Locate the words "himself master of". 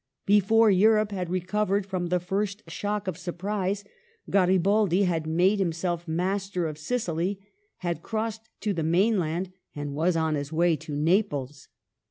5.59-6.79